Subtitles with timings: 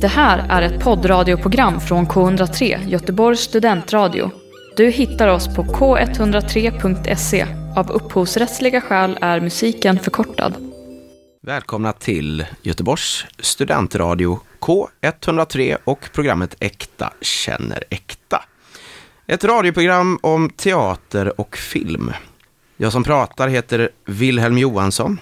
[0.00, 4.30] Det här är ett poddradioprogram från K103, Göteborgs studentradio.
[4.76, 7.46] Du hittar oss på k103.se.
[7.76, 10.54] Av upphovsrättsliga skäl är musiken förkortad.
[11.42, 18.42] Välkomna till Göteborgs studentradio K103 och programmet Äkta känner äkta.
[19.26, 22.12] Ett radioprogram om teater och film.
[22.76, 25.20] Jag som pratar heter Wilhelm Johansson.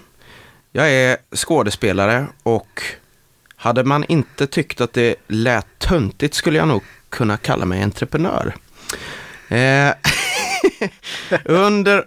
[0.73, 2.83] Jag är skådespelare och
[3.59, 8.55] hade man inte tyckt att det lät töntigt skulle jag nog kunna kalla mig entreprenör.
[9.49, 9.91] Eh,
[11.45, 12.05] under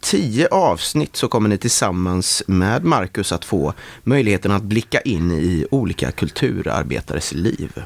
[0.00, 5.66] tio avsnitt så kommer ni tillsammans med Marcus att få möjligheten att blicka in i
[5.70, 7.82] olika kulturarbetares liv.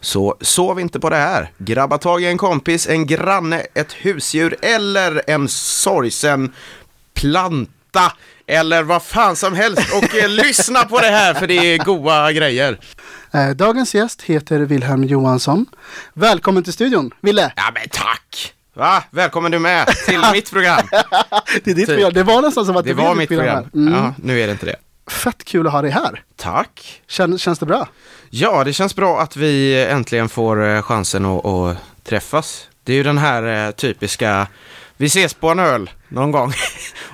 [0.00, 1.50] Så sov inte på det här.
[1.58, 6.52] Grabba tag i en kompis, en granne, ett husdjur eller en sorgsen
[7.14, 8.12] planta
[8.46, 12.32] eller vad fan som helst och eh, lyssna på det här för det är goa
[12.32, 12.78] grejer.
[13.34, 15.66] Eh, Dagens gäst heter Wilhelm Johansson.
[16.14, 17.52] Välkommen till studion, Ville!
[17.56, 18.54] Ja men tack!
[18.74, 19.04] Va?
[19.10, 20.86] Välkommen du med till mitt program.
[21.64, 21.86] Det är ditt Typ.
[21.86, 22.12] program.
[22.12, 23.64] Det var nästan som att Det blev var mitt program.
[23.74, 23.94] Mm.
[23.94, 24.76] Ja, nu är det inte det.
[25.10, 26.22] Fett kul att ha dig här.
[26.36, 27.02] Tack.
[27.08, 27.88] Kän, känns det bra?
[28.30, 32.68] Ja, det känns bra att vi äntligen får eh, chansen att, att träffas.
[32.84, 34.46] Det är ju den här typiska,
[34.96, 36.52] vi ses på en öl någon gång.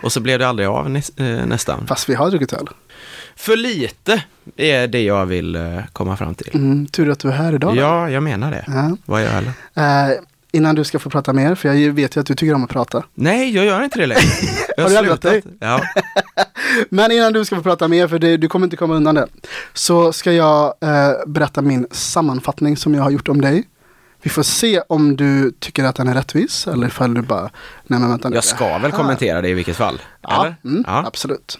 [0.02, 1.86] Och så blev det aldrig av nä- eh, nästan.
[1.86, 2.68] Fast vi har druckit öl.
[3.36, 4.22] För lite
[4.56, 6.50] är det jag vill eh, komma fram till.
[6.54, 7.74] Mm, tur att du är här idag.
[7.74, 7.80] då.
[7.80, 8.64] Ja, jag menar det.
[8.66, 8.96] Ja.
[9.06, 9.42] Vad gör
[9.74, 10.10] jag?
[10.10, 10.16] Eh,
[10.52, 12.70] innan du ska få prata mer, för jag vet ju att du tycker om att
[12.70, 13.02] prata.
[13.14, 14.20] Nej, jag gör inte det längre.
[14.76, 15.42] Jag Har du ändrat dig?
[15.60, 15.80] Ja.
[16.88, 19.26] Men innan du ska få prata mer, för det, du kommer inte komma undan det,
[19.74, 23.64] så ska jag eh, berätta min sammanfattning som jag har gjort om dig.
[24.22, 27.50] Vi får se om du tycker att den är rättvis eller ifall du bara,
[27.86, 28.34] nej men vänta nu.
[28.34, 30.02] Jag ska väl här- kommentera det i vilket fall?
[30.22, 31.06] Ja, mm, Ja.
[31.06, 31.58] absolut.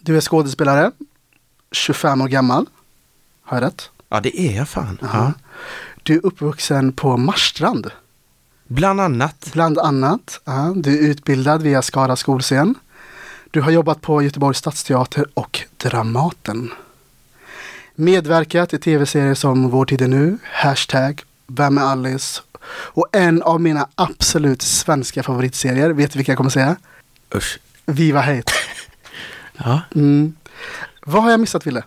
[0.00, 0.90] Du är skådespelare,
[1.72, 2.66] 25 år gammal.
[3.42, 3.90] Har jag rätt?
[4.08, 4.98] ja, det är jag fan.
[5.12, 5.32] Ja.
[6.02, 7.90] Du är uppvuxen på Marstrand,
[8.66, 9.50] Bland annat.
[9.52, 10.40] bland annat.
[10.44, 12.74] Ja, du är utbildad via Skara skolscen.
[13.50, 16.70] Du har jobbat på Göteborgs stadsteater och Dramaten.
[17.94, 23.60] Medverkat i tv-serier som Vår tid är nu, Hashtag, Vem är Alice och en av
[23.60, 26.76] mina absolut svenska favoritserier, vet du vilka jag kommer säga?
[27.34, 27.58] Usch.
[27.86, 28.52] Viva Hate.
[29.56, 29.80] Ja.
[29.94, 30.34] Mm.
[31.06, 31.82] Vad har jag missat, Ville?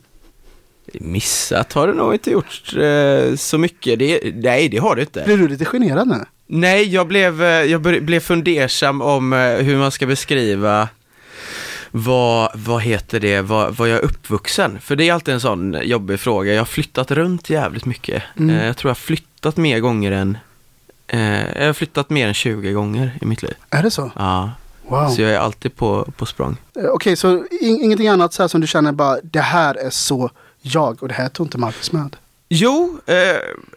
[0.94, 4.00] Missat har du nog inte gjort eh, så mycket.
[4.00, 5.24] Det, nej, det har du inte.
[5.26, 6.26] Blir du lite generad nu?
[6.48, 10.90] Nej, jag blev, eh, jag blev fundersam om eh, hur man ska beskriva
[11.92, 14.80] vad, vad heter det, vad, vad jag är uppvuxen.
[14.82, 16.54] För det är alltid en sån jobbig fråga.
[16.54, 18.24] Jag har flyttat runt jävligt mycket.
[18.40, 18.56] Mm.
[18.56, 20.38] Eh, jag tror jag har flyttat mer gånger än,
[21.08, 23.54] eh, jag har flyttat mer än 20 gånger i mitt liv.
[23.70, 24.12] Är det så?
[24.16, 24.52] Ja,
[24.90, 25.10] Wow.
[25.10, 26.58] så jag är alltid på, på språng.
[26.80, 27.32] Eh, Okej, så
[27.62, 30.30] in, ingenting annat så här som du känner bara, det här är så
[30.62, 32.16] jag och det här tog inte Marcus med.
[32.50, 33.16] Jo, eh,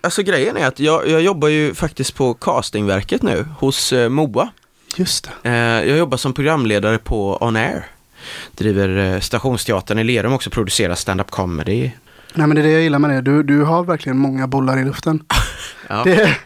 [0.01, 4.49] alltså grejen är att jag, jag jobbar ju faktiskt på castingverket nu hos eh, Moa.
[4.97, 5.49] Just det.
[5.51, 7.87] Eh, jag jobbar som programledare på On Air.
[8.57, 11.91] Driver eh, Stationsteatern i Lerum också, producerar stand-up comedy.
[12.35, 14.79] Nej men det är det jag gillar med det, du, du har verkligen många bollar
[14.79, 15.23] i luften.
[15.89, 16.37] Ja, Det,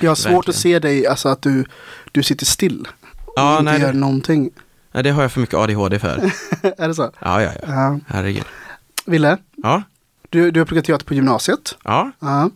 [0.00, 0.50] jag har svårt Verkligen.
[0.50, 1.64] att se dig, alltså att du,
[2.12, 2.88] du sitter still.
[3.24, 4.50] Och Ja, inte nej, gör det- någonting.
[4.92, 6.08] Nej, det har jag för mycket ADHD för.
[6.78, 7.10] är det så?
[7.20, 7.68] Ja, ja, ja.
[7.74, 7.98] Ja.
[8.06, 8.44] Herregud.
[9.06, 9.82] Ville, Ja,
[10.30, 11.76] du, du har pluggat teater på gymnasiet.
[11.84, 12.10] ja.
[12.20, 12.50] Ja.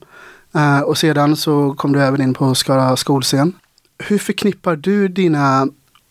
[0.55, 3.53] Eh, och sedan så kom du även in på Skara skolscen.
[3.99, 5.69] Hur förknippar du dina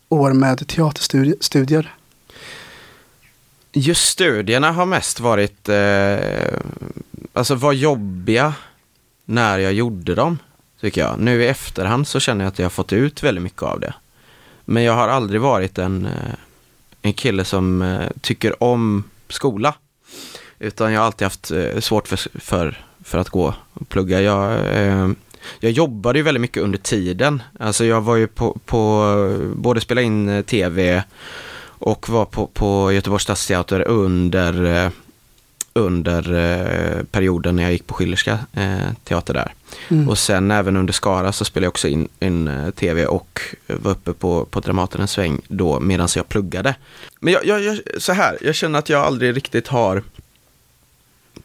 [0.10, 1.96] år med teaterstudier?
[3.72, 6.60] Just studierna har mest varit, eh,
[7.34, 8.54] alltså var jobbiga
[9.26, 10.38] när jag gjorde dem,
[10.82, 11.20] tycker jag.
[11.20, 13.94] Nu i efterhand så känner jag att jag har fått ut väldigt mycket av det.
[14.66, 16.34] Men jag har aldrig varit en, eh,
[17.02, 19.74] en kille som eh, tycker om skola.
[20.60, 24.22] Utan jag har alltid haft eh, svårt för, för, för att gå och plugga.
[24.22, 25.10] Jag, eh,
[25.60, 27.44] jag jobbade ju väldigt mycket under tiden.
[27.60, 31.04] Alltså jag var ju på, på både spela in tv
[31.80, 34.92] och var på, på Göteborgs stadsteater under, eh,
[35.74, 39.54] under eh, perioden när jag gick på Schillerska eh, teater där.
[39.90, 40.10] Mm.
[40.10, 44.14] Och sen även under Skara så spelade jag också in, in tv och var uppe
[44.14, 46.76] på, på Dramaten en sväng då medan jag pluggade.
[47.20, 50.04] Men jag, jag, jag, så här, jag känner att jag aldrig riktigt har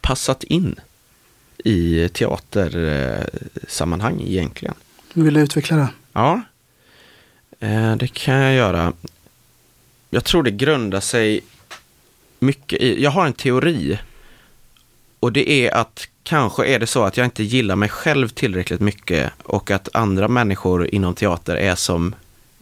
[0.01, 0.81] passat in
[1.65, 4.75] i teatersammanhang egentligen.
[5.13, 5.89] Vill du utveckla det?
[6.13, 6.43] Ja,
[7.99, 8.93] det kan jag göra.
[10.15, 11.41] Jag tror det grundar sig
[12.39, 13.99] mycket i, jag har en teori
[15.21, 18.81] och det är att kanske är det så att jag inte gillar mig själv tillräckligt
[18.81, 22.15] mycket och att andra människor inom teater är som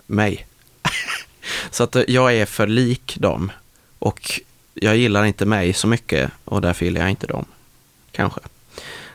[0.06, 0.46] mig.
[1.70, 3.52] så att jag är för lik dem
[3.98, 4.40] och
[4.74, 7.44] jag gillar inte mig så mycket och därför gillar jag inte dem.
[8.12, 8.40] Kanske.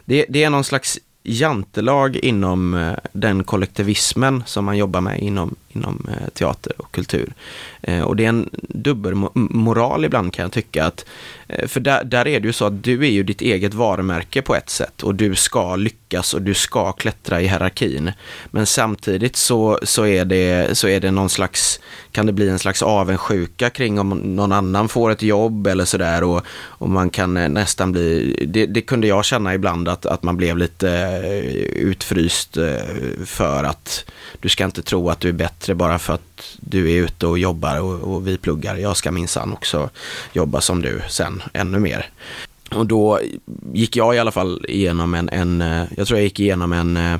[0.05, 5.55] det, det är någon slags jantelag inom eh, den kollektivismen som man jobbar med inom,
[5.77, 7.33] inom eh, teater och kultur.
[7.81, 11.05] Eh, och det är en dubbelmoral ibland kan jag tycka att,
[11.47, 14.41] eh, för där, där är det ju så att du är ju ditt eget varumärke
[14.41, 18.11] på ett sätt och du ska lyckas och du ska klättra i hierarkin.
[18.51, 21.79] Men samtidigt så, så, är, det, så är det någon slags,
[22.11, 26.23] kan det bli en slags avundsjuka kring om någon annan får ett jobb eller sådär
[26.23, 30.37] och, och man kan nästan bli, det, det kunde jag känna ibland att, att man
[30.37, 31.21] blev lite
[31.75, 32.57] utfryst
[33.25, 34.05] för att
[34.39, 37.39] du ska inte tro att du är bättre bara för att du är ute och
[37.39, 38.75] jobbar och, och vi pluggar.
[38.75, 39.89] Jag ska minsann också
[40.33, 42.09] jobba som du sen ännu mer.
[42.71, 43.19] Och då
[43.73, 46.97] gick jag i alla fall igenom en, en eh, jag tror jag gick igenom en,
[46.97, 47.19] eh,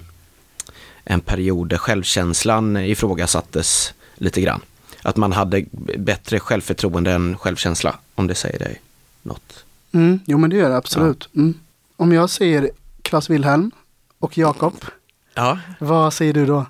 [1.04, 4.62] en period där självkänslan ifrågasattes lite grann.
[5.02, 5.66] Att man hade
[5.98, 8.82] bättre självförtroende än självkänsla, om det säger dig
[9.22, 9.66] något.
[9.92, 11.30] Mm, jo men det gör det absolut.
[11.32, 11.42] Ja.
[11.42, 11.54] Mm.
[11.96, 12.72] Om jag säger
[13.02, 13.72] Claes Wilhelm
[14.20, 14.86] och Jakob.
[15.34, 15.60] Ja.
[15.80, 16.66] Vad säger du då?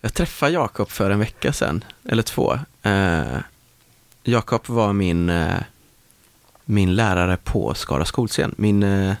[0.00, 2.58] Jag träffade Jakob för en vecka sedan, eller två.
[2.82, 3.38] Eh,
[4.22, 5.56] Jakob var min, eh,
[6.64, 8.54] min lärare på Skara skolscen.
[8.58, 9.14] Min eh,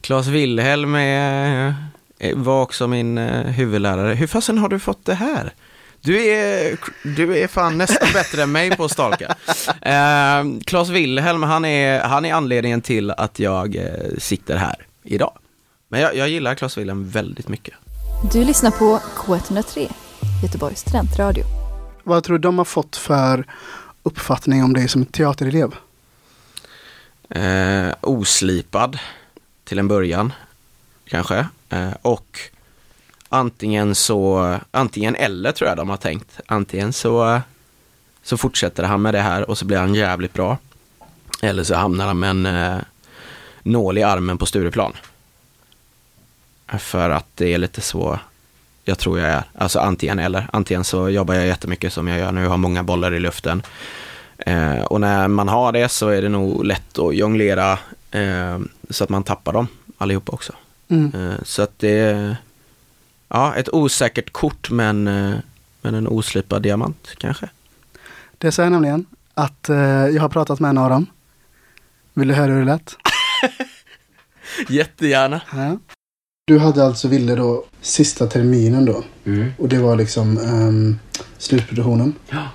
[0.00, 1.74] Claes Wilhelm är,
[2.18, 4.14] eh, var också min eh, huvudlärare.
[4.14, 5.52] Hur fasen har du fått det här?
[6.00, 6.78] Du är,
[7.16, 9.34] du är fan nästan bättre än mig på att stalka.
[9.82, 13.84] Eh, Claes Wilhelm, han är, han är anledningen till att jag eh,
[14.18, 15.38] sitter här idag.
[15.88, 17.74] Men jag, jag gillar Claes Wilhelm väldigt mycket.
[18.30, 19.92] Du lyssnar på K103,
[20.42, 21.44] Göteborgs studentradio.
[22.04, 23.46] Vad tror du de har fått för
[24.02, 25.74] uppfattning om dig som teaterelev?
[27.28, 28.98] Eh, oslipad
[29.64, 30.32] till en början,
[31.08, 31.46] kanske.
[31.68, 32.38] Eh, och
[33.28, 36.40] antingen så, antingen eller tror jag de har tänkt.
[36.46, 37.40] Antingen så,
[38.22, 40.58] så fortsätter han med det här och så blir han jävligt bra.
[41.42, 42.78] Eller så hamnar han med en eh,
[43.62, 44.92] nål i armen på Stureplan.
[46.78, 48.18] För att det är lite så
[48.84, 49.44] jag tror jag är.
[49.54, 50.48] Alltså antingen eller.
[50.52, 53.62] Antingen så jobbar jag jättemycket som jag gör nu, har många bollar i luften.
[54.38, 57.78] Eh, och när man har det så är det nog lätt att jonglera
[58.10, 58.58] eh,
[58.90, 60.52] så att man tappar dem allihopa också.
[60.88, 61.12] Mm.
[61.14, 62.36] Eh, så att det är
[63.28, 65.34] ja, ett osäkert kort men, eh,
[65.80, 67.48] men en oslipad diamant kanske.
[68.38, 69.76] Det säger nämligen att eh,
[70.06, 71.06] jag har pratat med en av dem.
[72.14, 72.96] Vill du höra hur det lät?
[74.68, 75.40] Jättegärna.
[75.52, 75.78] Ja.
[76.44, 79.02] Du hade alltså Ville då sista terminen då.
[79.24, 79.52] Mm.
[79.58, 80.98] Och det var liksom um,
[81.38, 82.14] slutproduktionen.
[82.30, 82.48] Ja,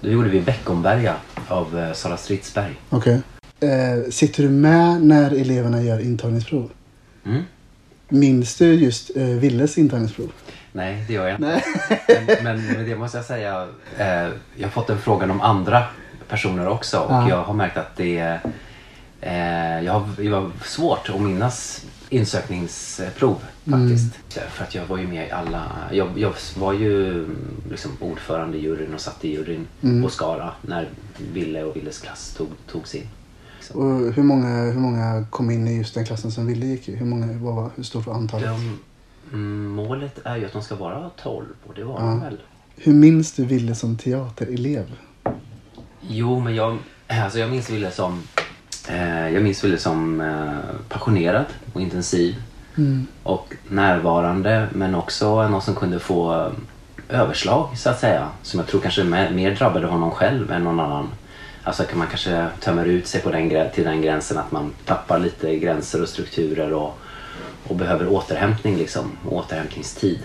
[0.00, 1.14] då gjorde vi Beckomberga
[1.48, 2.74] av uh, Sara Stridsberg.
[2.90, 3.20] Okej.
[3.58, 3.70] Okay.
[3.70, 6.70] Uh, eh, sitter du med när eleverna gör intagningsprov?
[7.24, 7.42] Mm.
[8.08, 10.32] Minns du just uh, Villes intagningsprov?
[10.72, 11.62] Nej, det gör jag inte.
[12.26, 13.64] men, men, men, det måste jag säga.
[13.64, 15.82] Uh, jag har fått den frågan om andra
[16.28, 17.28] personer också och ah.
[17.28, 18.40] jag har märkt att det
[19.84, 24.14] jag har, det var svårt att minnas insökningsprov faktiskt.
[24.36, 24.48] Mm.
[24.50, 27.26] För att jag var ju med i alla, jag, jag var ju
[27.70, 30.02] liksom ordförande i juryn och satt i juryn mm.
[30.02, 30.88] på Skara när
[31.32, 33.08] Ville och Villes klass tog, togs in.
[33.60, 33.78] Så.
[33.78, 36.96] Och hur många, hur många kom in i just den klassen som Ville gick i?
[36.96, 38.48] Hur, många, var, hur stort var antalet?
[38.48, 38.78] De,
[39.32, 42.06] mm, målet är ju att de ska vara 12 och det var ja.
[42.06, 42.38] de väl.
[42.76, 44.92] Hur minns du Ville som teaterelev?
[46.00, 48.43] Jo, men jag, alltså jag minns Ville som Eh,
[49.32, 52.36] jag minns Wille som eh, passionerad och intensiv.
[52.76, 53.06] Mm.
[53.22, 58.28] Och närvarande men också någon som kunde få eh, överslag så att säga.
[58.42, 61.08] Som jag tror kanske mer drabbade honom själv än någon annan.
[61.62, 65.18] Alltså att man kanske tömmer ut sig på den, till den gränsen att man tappar
[65.18, 66.98] lite gränser och strukturer och,
[67.64, 69.12] och behöver återhämtning liksom.
[69.28, 70.18] Återhämtningstid.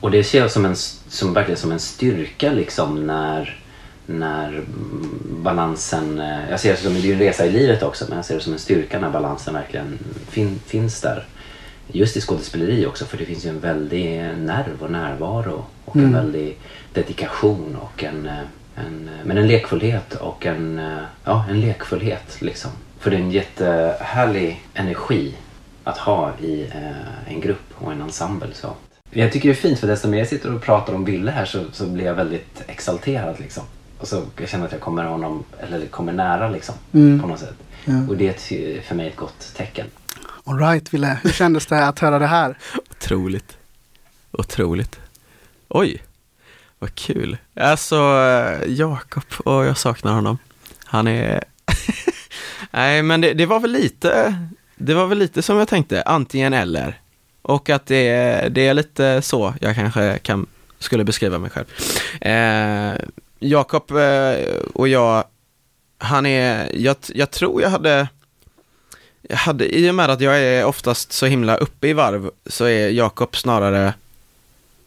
[0.00, 0.76] Och det ser jag som, en,
[1.08, 3.60] som verkligen som en styrka liksom när
[4.06, 4.62] när
[5.44, 8.40] balansen, eh, jag ser det som en resa i livet också, men jag ser det
[8.40, 9.98] som en styrka när balansen verkligen
[10.28, 11.24] fin, finns där.
[11.88, 16.06] Just i skådespeleri också, för det finns ju en väldig nerv och närvaro och mm.
[16.06, 16.58] en väldig
[16.92, 18.38] dedikation och en, eh,
[18.74, 20.80] en, eh, men en lekfullhet och en,
[21.24, 22.70] ja, en lekfullhet liksom.
[22.98, 25.34] För det är en jättehärlig energi
[25.84, 26.66] att ha i
[27.26, 28.54] en grupp och en ensemble.
[28.54, 28.68] Så.
[29.10, 31.44] Jag tycker det är fint för desto mer jag sitter och pratar om Ville här
[31.44, 33.62] så, så blir jag väldigt exalterad liksom.
[34.04, 36.74] Och så jag känner att jag kommer honom, eller kommer nära liksom.
[36.92, 37.20] Mm.
[37.20, 37.54] På något sätt.
[37.84, 37.92] Ja.
[38.08, 39.86] Och det är för mig ett gott tecken.
[40.44, 42.58] Alright Wille, hur kändes det att höra det här?
[42.90, 43.56] Otroligt.
[44.30, 45.00] Otroligt.
[45.68, 46.02] Oj,
[46.78, 47.36] vad kul.
[47.54, 47.96] Alltså,
[48.66, 50.38] Jakob, och jag saknar honom.
[50.84, 51.44] Han är...
[52.70, 54.34] Nej, men det, det, var väl lite,
[54.76, 57.00] det var väl lite som jag tänkte, antingen eller.
[57.42, 58.08] Och att det,
[58.50, 60.46] det är lite så jag kanske kan,
[60.78, 61.66] skulle beskriva mig själv.
[62.20, 63.08] Eh,
[63.44, 65.24] Jakob eh, och jag,
[65.98, 68.08] han är, jag, jag tror jag hade,
[69.22, 72.64] jag hade, i och med att jag är oftast så himla uppe i varv så
[72.64, 73.94] är Jakob snarare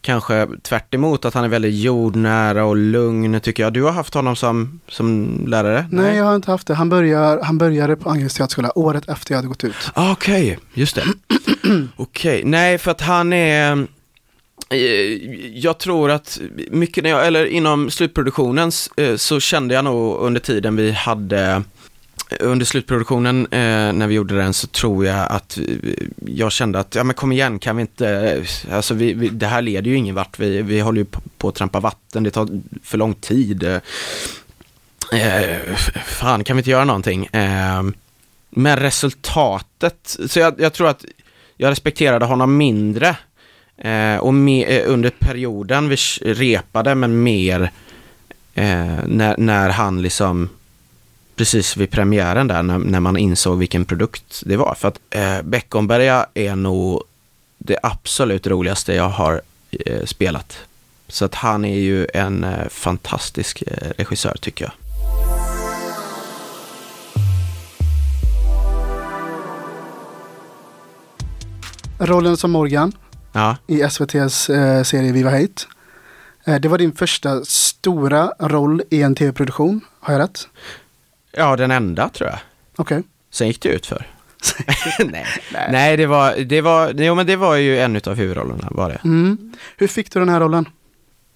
[0.07, 3.73] kanske tvärt emot att han är väldigt jordnära och lugn tycker jag.
[3.73, 5.87] Du har haft honom som, som lärare?
[5.91, 6.73] Nej, jag har inte haft det.
[6.73, 9.91] Han, börjar, han började på Angereds teaterskola året efter jag hade gått ut.
[9.93, 11.05] Ah, Okej, just det.
[11.95, 13.87] Okej, nej för att han är...
[14.69, 14.77] Eh,
[15.57, 16.39] jag tror att
[16.71, 21.63] mycket när jag, eller inom slutproduktionen eh, så kände jag nog under tiden vi hade
[22.29, 25.57] eh, under slutproduktionen när vi gjorde den så tror jag att
[26.25, 29.61] jag kände att, ja men kom igen kan vi inte, alltså vi, vi, det här
[29.61, 31.05] leder ju ingen vart, vi, vi håller ju
[31.37, 32.47] på, att trampa vatten, det tar
[32.83, 33.63] för lång tid.
[35.13, 37.25] Eh, fan, kan vi inte göra någonting?
[37.25, 37.83] Eh,
[38.49, 41.05] men resultatet, så jag, jag tror att
[41.57, 43.15] jag respekterade honom mindre
[43.77, 47.71] eh, och me, eh, under perioden vi repade men mer
[48.53, 50.49] eh, när, när han liksom
[51.35, 54.75] precis vid premiären där när, när man insåg vilken produkt det var.
[54.75, 57.03] För att eh, Beckomberga är nog
[57.57, 59.41] det absolut roligaste jag har
[59.71, 60.57] eh, spelat.
[61.07, 64.73] Så att han är ju en eh, fantastisk eh, regissör tycker jag.
[71.99, 72.91] Rollen som Morgan
[73.37, 75.63] Ja, i SVTs eh, serie Viva Hate.
[76.45, 80.47] Eh, det var din första stora roll i en tv-produktion, har jag rätt?
[81.31, 82.39] ja den enda tror jag.
[82.75, 83.03] Okej.
[83.31, 84.07] Sen gick det ut för.
[85.05, 85.25] Nej.
[85.71, 88.99] Nej, det var, det var, jo, men det var ju en av huvudrollerna var det.
[89.03, 89.53] Mm.
[89.77, 90.65] Hur fick du den här rollen?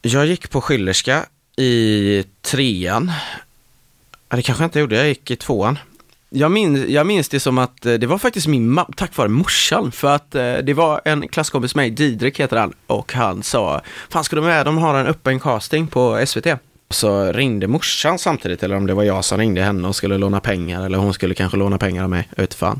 [0.02, 3.12] Jag gick på Schillerska i trean.
[4.30, 5.80] Ja, det kanske jag inte gjorde, jag gick i tvåan.
[6.34, 9.28] Jag minns, jag minns det som att eh, det var faktiskt min mamma, tack vare
[9.30, 13.44] morsan, för att eh, det var en klasskompis med mig, Didrik heter han, och han
[13.44, 16.48] sa, fan ska du med, de har en öppen casting på SVT.
[16.90, 20.40] Så ringde morsan samtidigt, eller om det var jag som ringde henne och skulle låna
[20.40, 22.80] pengar, eller hon skulle kanske låna pengar av mig, jag vet fan.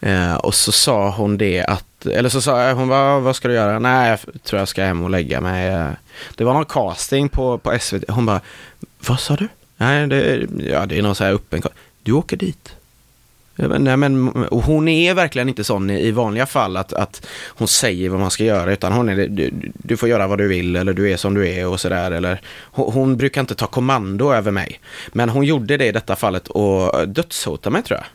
[0.00, 3.48] Eh, och så sa hon det att, eller så sa jag, hon bara, vad ska
[3.48, 3.78] du göra?
[3.78, 5.68] Nej, jag tror jag ska hem och lägga mig.
[5.68, 5.90] Eh,
[6.34, 8.40] det var någon casting på, på SVT, hon bara,
[9.06, 9.48] vad sa du?
[9.76, 11.80] Nej, det, ja, det är någon så här öppen casting.
[12.02, 12.76] Du åker dit.
[13.56, 17.68] Nej, men, och hon är verkligen inte sån i, i vanliga fall att, att hon
[17.68, 20.76] säger vad man ska göra utan hon är du, du får göra vad du vill
[20.76, 22.40] eller du är som du är och sådär.
[22.62, 24.80] Hon, hon brukar inte ta kommando över mig.
[25.12, 28.06] Men hon gjorde det i detta fallet och dödshotade mig tror jag.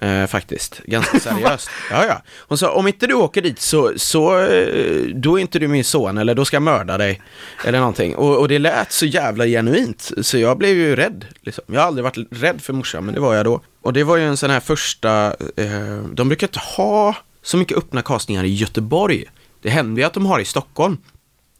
[0.00, 1.70] Eh, faktiskt, ganska seriöst.
[1.90, 2.22] ja, ja.
[2.38, 5.84] Hon sa, om inte du åker dit så, så eh, då är inte du min
[5.84, 7.22] son eller då ska jag mörda dig.
[7.64, 8.16] Eller någonting.
[8.16, 10.12] Och, och det lät så jävla genuint.
[10.22, 11.24] Så jag blev ju rädd.
[11.40, 11.64] Liksom.
[11.66, 13.60] Jag har aldrig varit rädd för morsan, men det var jag då.
[13.86, 15.26] Och det var ju en sån här första,
[15.56, 19.24] eh, de brukar inte ha så mycket öppna castningar i Göteborg.
[19.62, 20.98] Det händer ju att de har i Stockholm.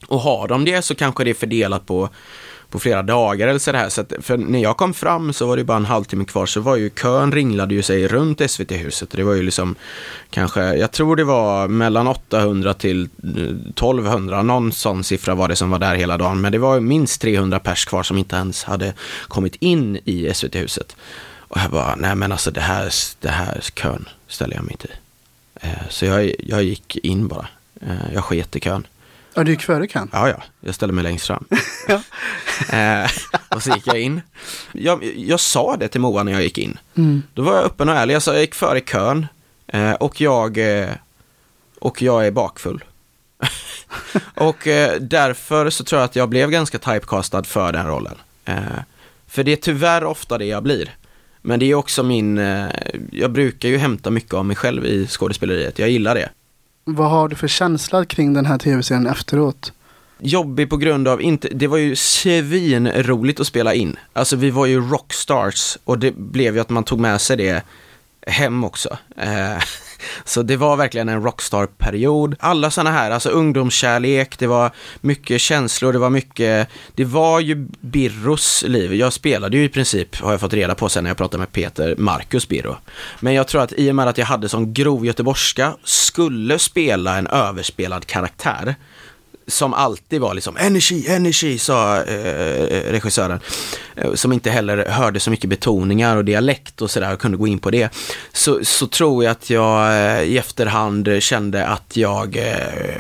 [0.07, 2.09] Och har de det så kanske det är fördelat på,
[2.71, 3.89] på flera dagar eller sådär.
[3.89, 6.61] Så att, för när jag kom fram så var det bara en halvtimme kvar så
[6.61, 9.11] var ju kön ringlade ju sig runt SVT-huset.
[9.11, 9.75] Det var ju liksom
[10.31, 15.57] kanske, jag tror det var mellan 800 till eh, 1200, någon sån siffra var det
[15.57, 16.41] som var där hela dagen.
[16.41, 18.93] Men det var minst 300 pers kvar som inte ens hade
[19.29, 20.97] kommit in i SVT-huset.
[21.49, 24.89] Och jag bara, nej men alltså det här, det här kön ställer jag mig inte
[24.89, 24.91] i.
[25.67, 27.49] Eh, Så jag, jag gick in bara.
[27.81, 28.87] Eh, Jag sket i kön.
[29.35, 30.11] Ja, du gick före kan.
[30.13, 31.45] Ja, ja, jag ställde mig längst fram.
[32.71, 33.11] eh,
[33.49, 34.23] och så gick jag in.
[34.73, 36.79] Jag, jag sa det till Moa när jag gick in.
[36.95, 37.23] Mm.
[37.35, 38.15] Då var jag öppen och ärlig.
[38.15, 39.27] Jag sa jag gick före kön
[39.99, 40.59] och, jag,
[41.79, 42.85] och jag är bakfull.
[44.35, 44.57] och
[45.01, 48.17] därför så tror jag att jag blev ganska typecastad för den rollen.
[49.27, 50.97] För det är tyvärr ofta det jag blir.
[51.47, 52.67] Men det är också min, eh,
[53.11, 55.79] jag brukar ju hämta mycket av mig själv i skådespeleriet.
[55.79, 56.29] Jag gillar det.
[56.85, 59.73] Vad har du för känsla kring den här tv-serien efteråt?
[60.19, 63.97] jobbig på grund av, inte, det var ju svinroligt att spela in.
[64.13, 67.63] Alltså vi var ju rockstars och det blev ju att man tog med sig det
[68.27, 68.99] hem också.
[69.17, 69.59] Eh,
[70.25, 72.37] så det var verkligen en rockstar-period.
[72.41, 77.69] Alla sådana här, alltså ungdomskärlek, det var mycket känslor, det var mycket, det var ju
[77.81, 78.95] Birros liv.
[78.95, 81.53] Jag spelade ju i princip, har jag fått reda på sen när jag pratade med
[81.53, 82.77] Peter, Marcus Birro.
[83.21, 87.19] Men jag tror att i och med att jag hade som grov göteborgska, skulle spela
[87.19, 88.75] en överspelad karaktär
[89.49, 93.41] som alltid var liksom energi, energi, sa eh, regissören.
[93.97, 97.47] Eh, som inte heller hörde så mycket betoningar och dialekt och sådär och kunde gå
[97.47, 97.89] in på det.
[98.33, 102.97] Så, så tror jag att jag eh, i efterhand kände att jag eh,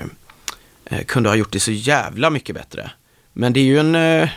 [0.84, 2.90] eh, kunde ha gjort det så jävla mycket bättre.
[3.32, 4.28] Men det är ju en, eh,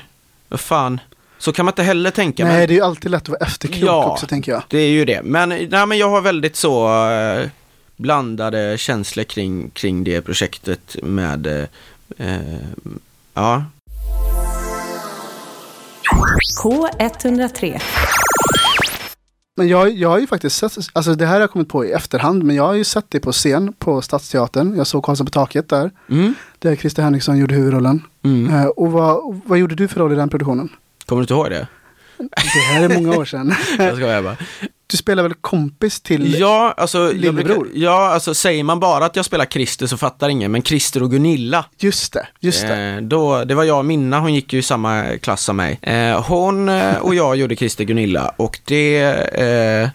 [0.50, 1.00] vad fan,
[1.38, 2.44] så kan man inte heller tänka.
[2.44, 4.12] Nej, men, det är ju alltid lätt att vara efterklok Ja.
[4.12, 4.64] också tänker jag.
[4.68, 5.22] det är ju det.
[5.24, 7.50] Men, nej, men jag har väldigt så eh,
[7.96, 11.68] blandade känslor kring, kring det projektet med, eh, eh,
[13.34, 13.64] ja,
[16.64, 17.82] K103.
[19.58, 21.92] Men jag, jag har ju faktiskt sett, alltså det här har jag kommit på i
[21.92, 24.76] efterhand, men jag har ju sett det på scen på Stadsteatern.
[24.78, 26.34] Jag såg Karlsson på taket där, Mm.
[26.60, 28.04] där Christer Henriksson gjorde huvudrollen.
[28.24, 28.54] Mm.
[28.54, 30.70] Eh, och vad, vad gjorde du för roll i den produktionen?
[31.06, 31.68] Kommer du inte ihåg det?
[32.18, 33.54] Det här är många år sedan.
[33.78, 34.38] Jag skojar bara.
[34.92, 36.40] Du spelar väl kompis till...
[36.40, 37.44] Ja, alltså, Lillebror.
[37.44, 41.04] brukar- ja, alltså säger man bara att jag spelar Christer så fattar ingen, men Christer
[41.04, 42.76] och Gunilla, Just det, just det.
[42.84, 45.80] eh, då, det var jag och Minna, hon gick ju i samma klass som mig.
[45.82, 49.90] Eh, hon eh, och jag gjorde Christer Gunilla och det, eh,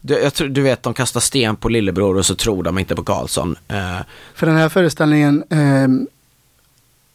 [0.00, 2.94] det jag tror, du vet, de kastar sten på lillebror och så tror de inte
[2.96, 3.56] på Karlsson.
[3.68, 3.96] Eh,
[4.34, 5.88] För den här föreställningen eh,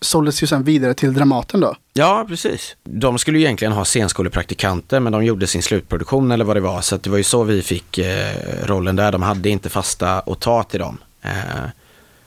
[0.04, 1.76] såldes ju sen vidare till Dramaten då.
[1.94, 2.76] Ja, precis.
[2.84, 6.82] De skulle ju egentligen ha scenskolepraktikanter men de gjorde sin slutproduktion eller vad det var.
[6.82, 9.12] Så att det var ju så vi fick eh, rollen där.
[9.12, 10.98] De hade inte fasta att ta till dem.
[11.22, 11.32] Eh,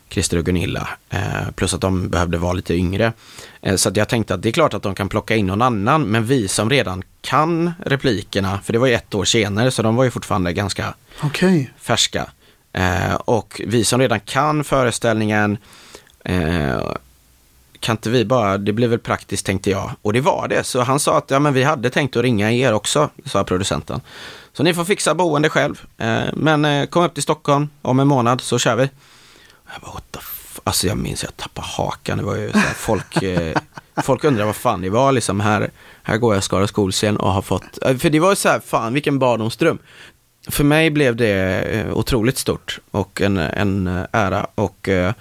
[0.09, 0.89] Christer och Gunilla.
[1.11, 3.13] Eh, plus att de behövde vara lite yngre.
[3.63, 6.03] Eh, så jag tänkte att det är klart att de kan plocka in någon annan.
[6.03, 9.97] Men vi som redan kan replikerna, för det var ju ett år senare så de
[9.97, 11.71] var ju fortfarande ganska Okej.
[11.79, 12.31] färska.
[12.73, 15.59] Eh, och vi som redan kan föreställningen,
[16.25, 16.81] eh,
[17.87, 19.91] kan inte vi bara, det blir väl praktiskt tänkte jag.
[20.03, 20.65] Och det var det.
[20.65, 24.01] Så han sa att ja, men vi hade tänkt att ringa er också, sa producenten.
[24.53, 25.83] Så ni får fixa boende själv.
[25.99, 28.91] Eh, men eh, kom upp till Stockholm om en månad så kör vi.
[29.73, 30.61] Jag bara, what the f-?
[30.65, 32.19] Alltså jag minns jag tappade hakan.
[32.19, 33.57] Det var ju så här, folk, eh,
[34.03, 35.41] folk undrade vad fan det var liksom.
[35.41, 35.71] Här,
[36.03, 38.61] här går jag Skara skolscen och har fått, eh, för det var ju så här,
[38.61, 39.79] fan vilken barndomsdröm.
[40.49, 44.47] För mig blev det eh, otroligt stort och en, en eh, ära.
[44.55, 45.13] Och eh,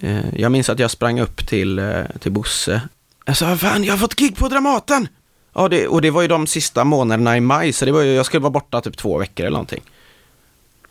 [0.00, 2.82] Eh, jag minns att jag sprang upp till, eh, till Bosse.
[3.24, 5.08] Jag sa, fan jag har fått gig på Dramaten!
[5.52, 8.12] Ja, det, och det var ju de sista månaderna i maj, så det var ju,
[8.12, 9.82] jag skulle vara borta typ två veckor eller någonting.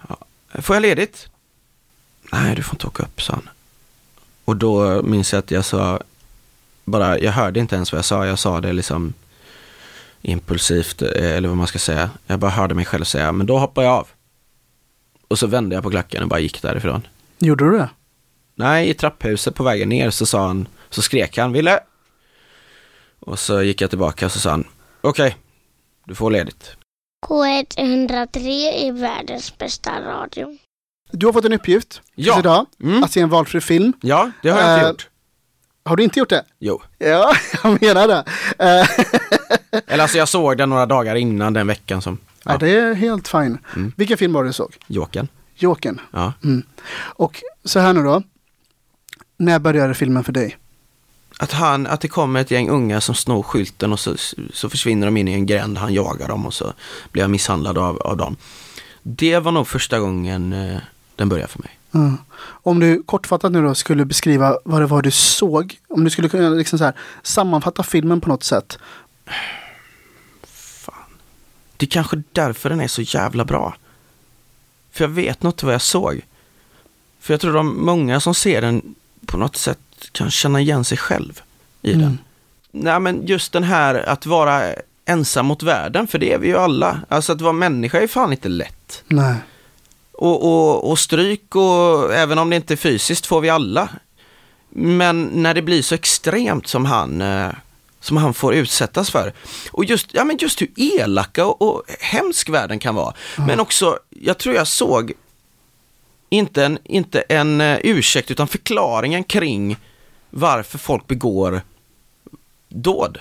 [0.07, 0.17] Ja,
[0.61, 1.29] får jag ledigt?
[2.31, 3.49] Nej, du får inte åka upp, sa han.
[4.45, 5.99] Och då minns jag att jag sa,
[6.85, 9.13] bara, jag hörde inte ens vad jag sa, jag sa det liksom
[10.21, 12.09] impulsivt, eh, eller vad man ska säga.
[12.27, 14.07] Jag bara hörde mig själv säga, men då hoppar jag av.
[15.27, 17.07] Och så vände jag på klacken och bara gick därifrån.
[17.39, 17.89] Gjorde du det?
[18.59, 21.79] Nej, i trapphuset på vägen ner så sa han, så skrek han, Ville!
[23.19, 24.63] Och så gick jag tillbaka och så sa han,
[25.01, 25.37] okej,
[26.05, 26.75] du får ledigt.
[27.27, 28.37] K103
[28.73, 30.57] är världens bästa radio.
[31.11, 32.39] Du har fått en uppgift Ja.
[32.39, 33.03] idag, Mm.
[33.03, 33.93] att se en valfri film.
[34.01, 35.09] Ja, det har jag inte Eh, gjort.
[35.85, 36.45] Har du inte gjort det?
[36.59, 36.81] Jo.
[36.97, 38.23] Ja, jag menar det.
[38.59, 38.87] Eh,
[39.87, 42.51] Eller alltså jag såg den några dagar innan den veckan som, ja.
[42.51, 43.57] ja, det är helt fine.
[43.75, 43.93] Mm.
[43.97, 44.75] Vilken film var det du såg?
[44.87, 45.27] Jokern.
[45.55, 46.01] Jokern.
[46.11, 46.33] Ja.
[46.43, 46.63] Mm.
[46.97, 48.23] Och så här nu då.
[49.39, 50.57] När började filmen för dig?
[51.37, 54.15] Att, han, att det kommer ett gäng unga som snor skylten och så,
[54.53, 56.73] så försvinner de in i en gränd, han jagar dem och så
[57.11, 58.35] blir jag misshandlad av, av dem.
[59.03, 60.77] Det var nog första gången eh,
[61.15, 61.79] den började för mig.
[61.91, 62.17] Mm.
[62.41, 65.79] Om du kortfattat nu då skulle beskriva vad det var du såg.
[65.87, 68.79] Om du skulle kunna liksom så här, sammanfatta filmen på något sätt.
[71.77, 73.75] Det är kanske därför den är så jävla bra.
[74.91, 76.21] För jag vet inte vad jag såg.
[77.19, 78.95] För jag tror de många som ser den
[79.31, 79.79] på något sätt
[80.11, 81.41] kan känna igen sig själv
[81.81, 82.01] i Mm.
[82.01, 82.17] den.
[82.71, 84.61] Nej men just den här att vara
[85.05, 87.01] ensam mot världen, för det är vi ju alla.
[87.09, 89.03] Alltså att vara människa är fan inte lätt.
[89.07, 89.35] Nej.
[90.11, 93.89] Och, och, och stryk och även om det inte är fysiskt får vi alla.
[94.69, 97.49] Men när det blir så extremt som han, eh,
[97.99, 99.33] som han får utsättas för.
[99.71, 103.13] Och just, ja, men just hur elaka och, och hemsk världen kan vara.
[103.37, 105.13] Men också, jag tror jag såg
[106.29, 109.77] inte en, inte en eh, ursäkt utan förklaringen kring
[110.29, 111.61] varför folk begår
[112.69, 113.19] dåd.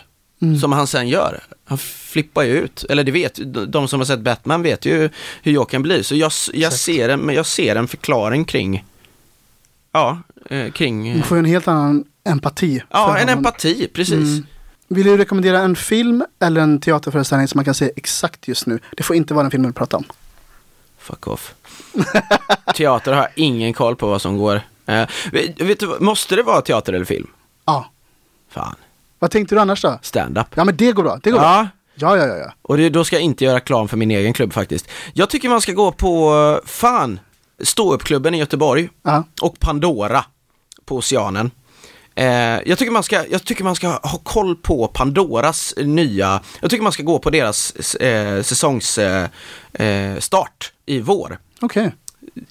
[0.60, 1.40] Som han sen gör.
[1.64, 2.84] Han flippar ju ut.
[2.88, 3.38] Eller det vet
[3.72, 5.10] de som har sett Batman vet ju
[5.42, 6.02] hur Jokern blir.
[6.02, 8.84] Så jag, jag, ser, en, jag ser en förklaring kring,
[9.92, 12.82] ja, eh, kring, Du får ju en helt annan empati.
[12.90, 13.38] ja, en honom.
[13.38, 14.12] empati, precis.
[14.12, 14.46] Mm.
[14.88, 18.78] Vill du rekommendera en film eller en teaterföreställning som man kan se exakt just nu?
[18.96, 20.04] Det får inte vara den filmen du pratar om.
[21.08, 21.54] Fuck off.
[22.74, 24.60] Teater har jag ingen koll på vad som går.
[24.86, 27.26] Eh, vet, du, måste det vara teater eller film?
[27.66, 27.90] Ja.
[28.50, 28.74] Fan,
[29.18, 29.98] Vad tänkte du annars då?
[30.02, 30.46] stand-up.
[30.54, 31.20] Ja men det går bra.
[31.22, 31.46] Det går bra.
[31.46, 32.36] Ja, Ja, ja, ja.
[32.36, 32.52] ja.
[32.62, 34.88] och det, då ska jag inte göra reklam för min egen klubb faktiskt.
[35.12, 37.20] Jag tycker man ska gå på, fan,
[37.62, 39.24] Ståuppklubben i Göteborg ja.
[39.42, 40.24] och Pandora
[40.84, 41.50] på Oceanen.
[42.18, 46.70] Eh, jag, tycker man ska, jag tycker man ska ha koll på Pandoras nya, jag
[46.70, 49.30] tycker man ska gå på deras eh, säsongsstart
[49.72, 51.38] eh, start i vår.
[51.60, 51.92] Okej.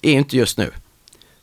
[0.02, 0.70] Är inte just nu.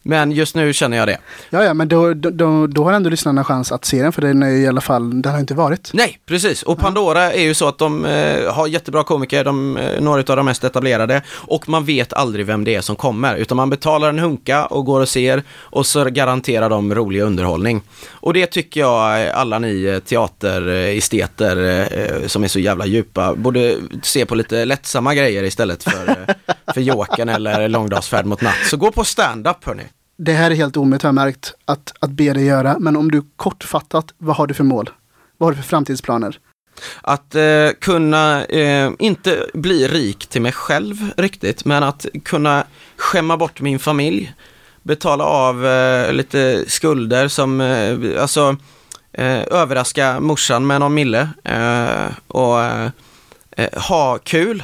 [0.07, 1.17] Men just nu känner jag det.
[1.49, 4.43] Ja, ja, men då, då- då, har ändå lyssnarna chans att se den för den
[4.43, 5.89] är i alla fall, den har inte varit.
[5.93, 6.63] Nej, precis.
[6.63, 10.37] Och Pandora är ju så att de eh, har jättebra komiker, de, eh, några av
[10.37, 11.21] de mest etablerade.
[11.31, 14.85] Och man vet aldrig vem det är som kommer, utan man betalar en hunka och
[14.85, 17.81] går och ser och så garanterar de rolig underhållning.
[18.09, 21.87] Och det tycker jag eh, alla ni eh, teateresteter
[22.21, 26.35] eh, som är så jävla djupa borde se på lite lättsamma grejer istället för,
[26.73, 28.55] för Jokern eller Långdagsfärd mot natt.
[28.69, 29.83] Så gå på stand-up hörni.
[30.17, 32.79] Det här är helt omöjligt har jag märkt att, att be dig göra.
[32.79, 34.89] Men om du kortfattat, vad har du för mål?
[35.37, 36.39] Vad har du för framtidsplaner?
[37.01, 42.63] Att eh, kunna, eh, inte bli rik till mig själv riktigt, men att kunna
[42.97, 44.33] skämma bort min familj.
[44.83, 48.57] Betala av eh, lite skulder som, eh, alltså
[49.11, 52.89] eh, överraska morsan med någon mille eh, och eh,
[53.51, 54.63] eh ha kul.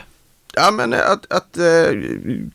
[0.54, 1.64] Ja men eh, att, att eh,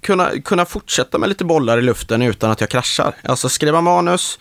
[0.00, 3.14] kunna, kunna fortsätta med lite bollar i luften utan att jag kraschar.
[3.22, 4.38] Alltså skriva manus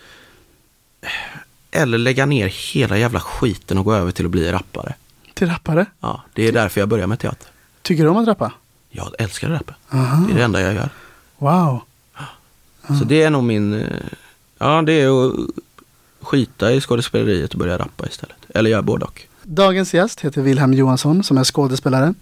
[1.70, 4.94] eller lägga ner hela jävla skiten och gå över till att bli rappare.
[5.34, 5.86] Till rappare?
[6.00, 7.48] Ja, det är därför jag börjar med teater.
[7.82, 8.52] Tycker du om att rappa?
[8.90, 9.74] Jag älskar att rappa.
[9.90, 10.26] Aha.
[10.26, 10.88] Det är det enda jag gör.
[11.38, 11.80] Wow.
[12.88, 13.86] Så det är nog min, eh,
[14.58, 15.34] ja det är att
[16.20, 18.36] skita i skådespeleriet och börja rappa istället.
[18.48, 19.22] Eller göra både och.
[19.42, 22.14] Dagens gäst heter Wilhelm Johansson som är skådespelare.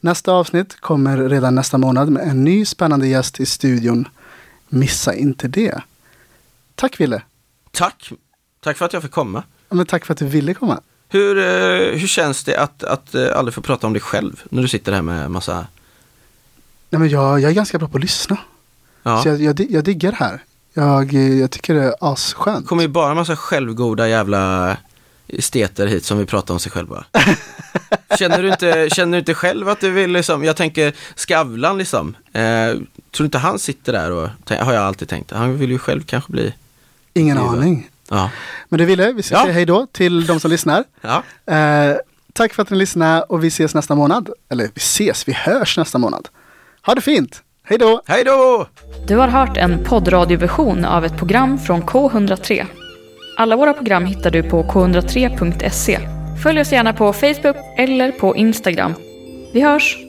[0.00, 4.08] Nästa avsnitt kommer redan nästa månad med en ny spännande gäst i studion.
[4.68, 5.82] Missa inte det.
[6.74, 7.22] Tack Ville.
[7.70, 8.12] Tack!
[8.60, 9.42] Tack för att jag fick komma.
[9.68, 10.80] Ja, Men tack för att du ville komma.
[11.08, 14.62] Hur, eh, hur känns det att, att eh, aldrig få prata om dig själv när
[14.62, 15.66] du sitter här med massa,
[16.90, 18.38] Nej, men jag, jag är ganska bra på att lyssna.
[19.02, 19.22] ja.
[19.22, 20.42] Så jag, jag, jag diggar det här.
[20.74, 22.64] Jag, eh, jag tycker det är asskönt.
[22.64, 24.76] Det kommer ju bara massa självgoda jävla
[25.28, 27.04] esteter hit som vill prata om sig själva.
[28.18, 32.16] Känner du inte, känner du inte själv att du vill liksom, jag tänker Skavlan liksom.
[32.32, 32.84] Eh, tror
[33.18, 34.28] du inte han sitter där och,
[34.64, 36.54] har jag alltid tänkt, han vill ju själv kanske bli,
[37.14, 37.48] Ingen bra.
[37.48, 37.88] aning.
[38.10, 38.30] ja.
[38.68, 39.40] Men det ville, vi ska Ja.
[39.42, 40.84] säga hej då till de som lyssnar.
[41.00, 41.22] Ja,
[41.54, 41.96] Eh,
[42.32, 44.30] tack för att ni lyssnade och vi ses nästa månad.
[44.48, 46.28] Eller vi ses, vi hörs nästa månad.
[46.86, 47.42] Ha det fint!
[47.64, 48.02] Hej då!
[48.06, 48.66] hej då!
[49.06, 52.66] Du har hört en poddradioversion av ett program från K103.
[53.36, 56.17] Alla våra program hittar du på k103.se.
[56.42, 58.94] Följ oss gärna på Facebook eller på Instagram.
[59.52, 60.07] Vi hörs!